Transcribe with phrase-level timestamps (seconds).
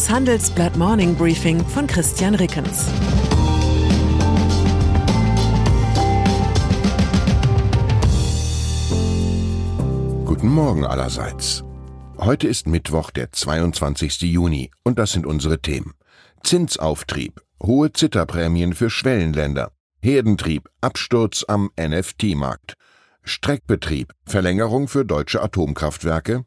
[0.00, 2.86] Das Handelsblatt Morning Briefing von Christian Rickens.
[10.24, 11.64] Guten Morgen allerseits.
[12.16, 14.22] Heute ist Mittwoch, der 22.
[14.22, 15.92] Juni, und das sind unsere Themen.
[16.42, 19.70] Zinsauftrieb, hohe Zitterprämien für Schwellenländer,
[20.02, 22.72] Herdentrieb, Absturz am NFT-Markt,
[23.22, 26.46] Streckbetrieb, Verlängerung für deutsche Atomkraftwerke,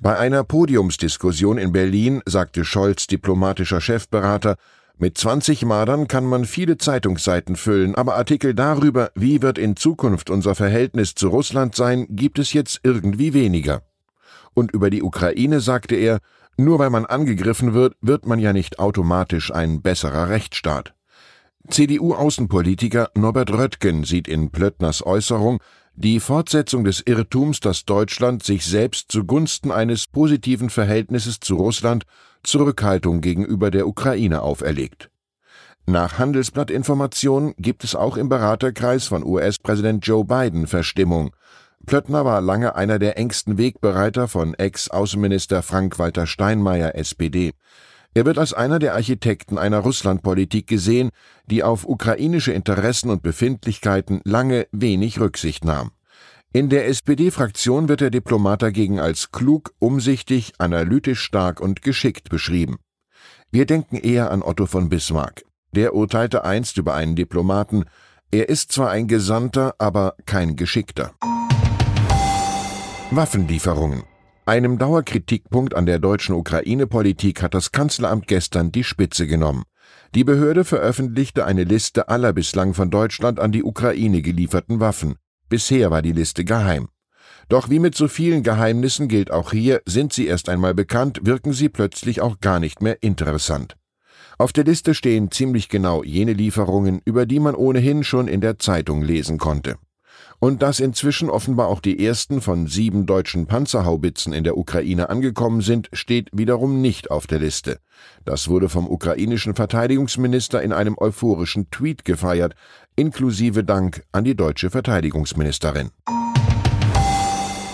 [0.00, 4.56] Bei einer Podiumsdiskussion in Berlin sagte Scholz diplomatischer Chefberater,
[4.98, 10.30] mit 20 Madern kann man viele Zeitungsseiten füllen, aber Artikel darüber, wie wird in Zukunft
[10.30, 13.82] unser Verhältnis zu Russland sein, gibt es jetzt irgendwie weniger.
[14.54, 16.20] Und über die Ukraine sagte er,
[16.56, 20.94] nur weil man angegriffen wird, wird man ja nicht automatisch ein besserer Rechtsstaat.
[21.68, 25.60] CDU-Außenpolitiker Norbert Röttgen sieht in Plöttners Äußerung
[25.94, 32.04] die Fortsetzung des Irrtums, dass Deutschland sich selbst zugunsten eines positiven Verhältnisses zu Russland
[32.46, 35.10] Zurückhaltung gegenüber der Ukraine auferlegt.
[35.86, 41.34] Nach Handelsblattinformationen gibt es auch im Beraterkreis von US-Präsident Joe Biden Verstimmung.
[41.86, 47.52] Plöttner war lange einer der engsten Wegbereiter von Ex-Außenminister Frank-Walter Steinmeier, SPD.
[48.14, 51.10] Er wird als einer der Architekten einer Russlandpolitik gesehen,
[51.46, 55.92] die auf ukrainische Interessen und Befindlichkeiten lange wenig Rücksicht nahm.
[56.56, 62.78] In der SPD-Fraktion wird der Diplomat dagegen als klug, umsichtig, analytisch stark und geschickt beschrieben.
[63.50, 65.44] Wir denken eher an Otto von Bismarck.
[65.72, 67.84] Der urteilte einst über einen Diplomaten,
[68.30, 71.12] er ist zwar ein Gesandter, aber kein Geschickter.
[73.10, 74.04] Waffenlieferungen.
[74.46, 79.64] Einem Dauerkritikpunkt an der deutschen Ukraine-Politik hat das Kanzleramt gestern die Spitze genommen.
[80.14, 85.16] Die Behörde veröffentlichte eine Liste aller bislang von Deutschland an die Ukraine gelieferten Waffen.
[85.48, 86.88] Bisher war die Liste geheim.
[87.48, 91.52] Doch wie mit so vielen Geheimnissen gilt auch hier, sind sie erst einmal bekannt, wirken
[91.52, 93.76] sie plötzlich auch gar nicht mehr interessant.
[94.38, 98.58] Auf der Liste stehen ziemlich genau jene Lieferungen, über die man ohnehin schon in der
[98.58, 99.76] Zeitung lesen konnte.
[100.38, 105.60] Und dass inzwischen offenbar auch die ersten von sieben deutschen Panzerhaubitzen in der Ukraine angekommen
[105.60, 107.78] sind, steht wiederum nicht auf der Liste.
[108.24, 112.54] Das wurde vom ukrainischen Verteidigungsminister in einem euphorischen Tweet gefeiert,
[112.96, 115.90] inklusive Dank an die deutsche Verteidigungsministerin.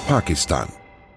[0.07, 0.69] Pakistan.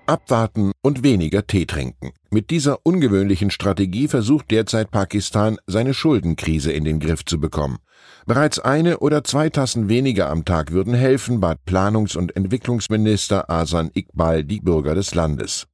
[0.08, 2.12] Abwarten und weniger Tee trinken.
[2.30, 7.80] Mit dieser ungewöhnlichen Strategie versucht derzeit Pakistan, seine Schuldenkrise in den Griff zu bekommen.
[8.28, 13.92] Bereits eine oder zwei Tassen weniger am Tag würden helfen, bat Planungs- und Entwicklungsminister Asan
[13.94, 15.68] Iqbal die Bürger des Landes.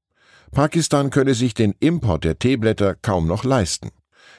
[0.51, 3.91] Pakistan könne sich den Import der Teeblätter kaum noch leisten.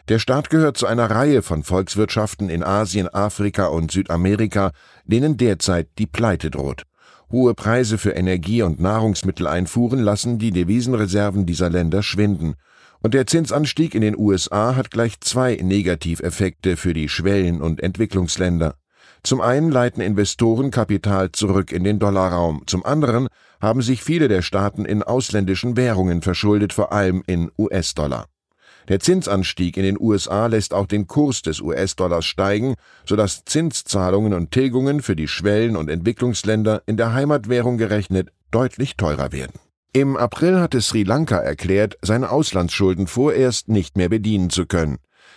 [0.08, 4.72] Der Staat gehört zu einer Reihe von Volkswirtschaften in Asien, Afrika und Südamerika,
[5.06, 6.82] denen derzeit die Pleite droht.
[7.30, 12.56] Hohe Preise für Energie- und Nahrungsmitteleinfuhren lassen die Devisenreserven dieser Länder schwinden.
[13.02, 18.76] Und der Zinsanstieg in den USA hat gleich zwei Negativeffekte für die Schwellen- und Entwicklungsländer.
[19.24, 23.28] Zum einen leiten Investoren Kapital zurück in den Dollarraum, zum anderen
[23.60, 28.26] haben sich viele der Staaten in ausländischen Währungen verschuldet, vor allem in US-Dollar.
[28.88, 32.74] Der Zinsanstieg in den USA lässt auch den Kurs des US-Dollars steigen,
[33.06, 39.30] sodass Zinszahlungen und Tilgungen für die Schwellen- und Entwicklungsländer in der Heimatwährung gerechnet deutlich teurer
[39.30, 39.54] werden.
[39.94, 44.96] Im April hatte Sri Lanka erklärt, seine Auslandsschulden vorerst nicht mehr bedienen zu können.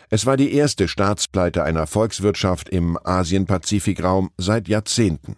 [0.10, 5.36] Es war die erste Staatspleite einer Volkswirtschaft im Asien-Pazifik-Raum seit Jahrzehnten.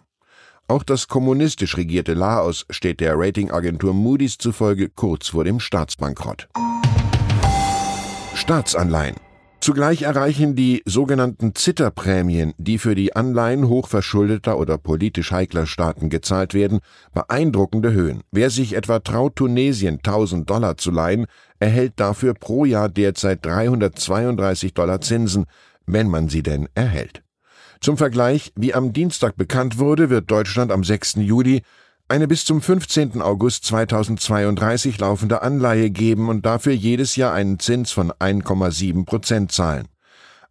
[0.68, 6.48] Auch das kommunistisch regierte Laos steht der Ratingagentur Moody's zufolge kurz vor dem Staatsbankrott.
[8.34, 9.16] Staatsanleihen.
[9.68, 16.54] Zugleich erreichen die sogenannten Zitterprämien, die für die Anleihen hochverschuldeter oder politisch heikler Staaten gezahlt
[16.54, 16.80] werden,
[17.12, 18.22] beeindruckende Höhen.
[18.32, 21.26] Wer sich etwa traut, Tunesien 1000 Dollar zu leihen,
[21.58, 25.44] erhält dafür pro Jahr derzeit 332 Dollar Zinsen,
[25.84, 27.22] wenn man sie denn erhält.
[27.82, 31.16] Zum Vergleich, wie am Dienstag bekannt wurde, wird Deutschland am 6.
[31.16, 31.60] Juli
[32.08, 33.20] eine bis zum 15.
[33.20, 39.88] August 2032 laufende Anleihe geben und dafür jedes Jahr einen Zins von 1,7 Prozent zahlen.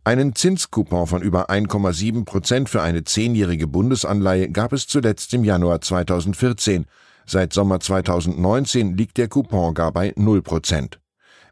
[0.04, 5.82] Einen Zinscoupon von über 1,7 Prozent für eine zehnjährige Bundesanleihe gab es zuletzt im Januar
[5.82, 6.86] 2014.
[7.26, 11.00] Seit Sommer 2019 liegt der Coupon gar bei 0 Prozent.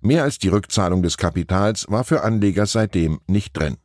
[0.01, 3.77] Mehr als die Rückzahlung des Kapitals war für Anleger seitdem nicht drin.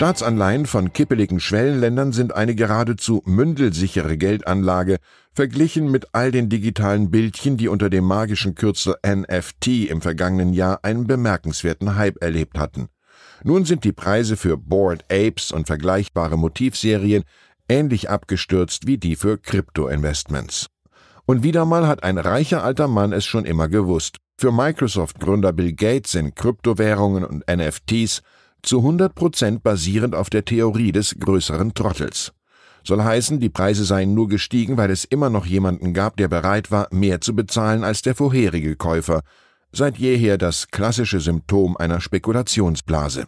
[0.00, 4.96] Staatsanleihen von kippeligen Schwellenländern sind eine geradezu mündelsichere Geldanlage,
[5.34, 10.78] verglichen mit all den digitalen Bildchen, die unter dem magischen Kürzel NFT im vergangenen Jahr
[10.84, 12.88] einen bemerkenswerten Hype erlebt hatten.
[13.44, 17.24] Nun sind die Preise für Bored Apes und vergleichbare Motivserien
[17.68, 20.68] ähnlich abgestürzt wie die für Krypto-Investments.
[21.26, 24.16] Und wieder mal hat ein reicher alter Mann es schon immer gewusst.
[24.38, 28.22] Für Microsoft-Gründer Bill Gates sind Kryptowährungen und NFTs
[28.62, 32.32] zu 100 Prozent basierend auf der Theorie des größeren Trottels.
[32.84, 36.70] Soll heißen, die Preise seien nur gestiegen, weil es immer noch jemanden gab, der bereit
[36.70, 39.20] war, mehr zu bezahlen als der vorherige Käufer.
[39.72, 43.26] Seit jeher das klassische Symptom einer Spekulationsblase.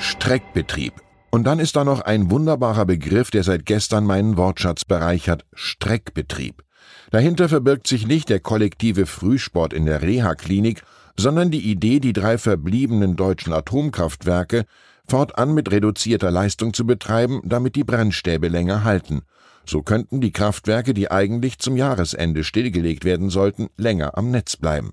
[0.00, 0.94] Streckbetrieb.
[1.30, 6.62] Und dann ist da noch ein wunderbarer Begriff, der seit gestern meinen Wortschatz bereichert, Streckbetrieb.
[7.10, 10.82] Dahinter verbirgt sich nicht der kollektive Frühsport in der Reha-Klinik,
[11.18, 14.64] sondern die Idee, die drei verbliebenen deutschen Atomkraftwerke
[15.08, 19.22] fortan mit reduzierter Leistung zu betreiben, damit die Brennstäbe länger halten.
[19.66, 24.90] So könnten die Kraftwerke, die eigentlich zum Jahresende stillgelegt werden sollten, länger am Netz bleiben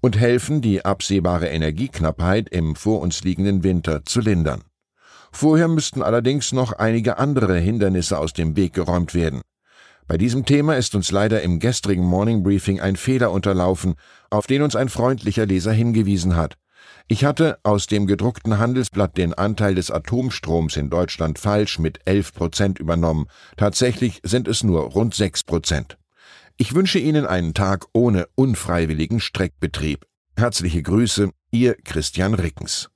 [0.00, 4.62] und helfen, die absehbare Energieknappheit im vor uns liegenden Winter zu lindern.
[5.32, 9.42] Vorher müssten allerdings noch einige andere Hindernisse aus dem Weg geräumt werden.
[10.08, 13.94] Bei diesem Thema ist uns leider im gestrigen Morning Briefing ein Fehler unterlaufen,
[14.30, 16.56] auf den uns ein freundlicher Leser hingewiesen hat.
[17.08, 22.34] Ich hatte aus dem gedruckten Handelsblatt den Anteil des Atomstroms in Deutschland falsch mit 11
[22.34, 23.26] Prozent übernommen.
[23.56, 25.98] Tatsächlich sind es nur rund 6 Prozent.
[26.56, 30.06] Ich wünsche Ihnen einen Tag ohne unfreiwilligen Streckbetrieb.
[30.36, 32.90] Herzliche Grüße, Ihr Christian Rickens.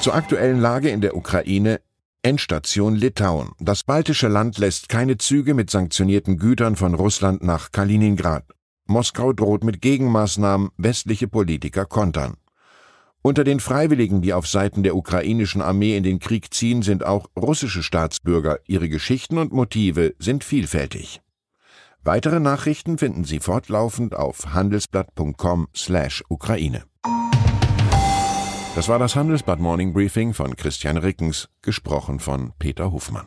[0.00, 1.80] Zur aktuellen Lage in der Ukraine
[2.22, 3.50] Endstation Litauen.
[3.60, 8.44] Das baltische Land lässt keine Züge mit sanktionierten Gütern von Russland nach Kaliningrad.
[8.86, 12.34] Moskau droht mit Gegenmaßnahmen, westliche Politiker kontern.
[13.22, 17.30] Unter den Freiwilligen, die auf Seiten der ukrainischen Armee in den Krieg ziehen, sind auch
[17.38, 18.58] russische Staatsbürger.
[18.66, 21.20] Ihre Geschichten und Motive sind vielfältig.
[22.02, 26.82] Weitere Nachrichten finden Sie fortlaufend auf handelsblatt.com/Ukraine.
[28.78, 33.26] Das war das Handelsblatt Morning Briefing von Christian Rickens, gesprochen von Peter Hofmann.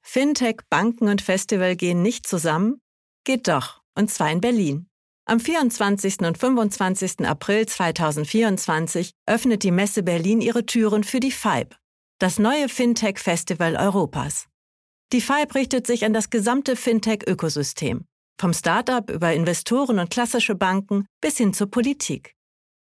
[0.00, 2.80] Fintech, Banken und Festival gehen nicht zusammen?
[3.24, 4.86] Geht doch, und zwar in Berlin.
[5.26, 6.20] Am 24.
[6.20, 7.26] und 25.
[7.26, 11.76] April 2024 öffnet die Messe Berlin ihre Türen für die FIBE,
[12.18, 14.46] das neue Fintech-Festival Europas.
[15.12, 18.06] Die FIBE richtet sich an das gesamte Fintech-Ökosystem,
[18.40, 22.37] vom Startup über Investoren und klassische Banken bis hin zur Politik.